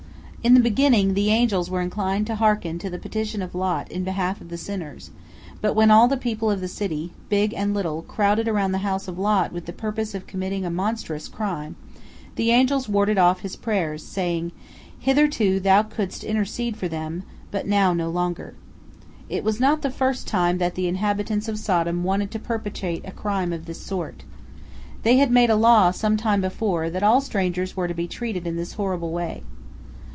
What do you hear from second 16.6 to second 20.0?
for them, but now no longer." It was not the